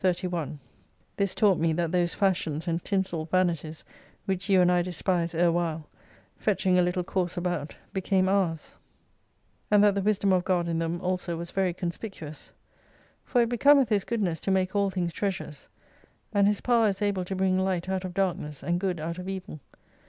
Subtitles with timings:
[0.00, 0.60] 182 31
[1.16, 3.84] This taught me that those fashions and tinseled vanities,
[4.24, 5.86] which you and I despise erewhile,
[6.36, 8.74] fetching a little course about, became ours.
[9.70, 12.52] And that the Wisdom of God in them also was very conspicuous.
[13.24, 15.68] For it becometh His Goodness to make all things treasures:
[16.32, 19.28] and His Power is able to bring Light out of Darkness, and Good out of
[19.28, 19.60] Evil.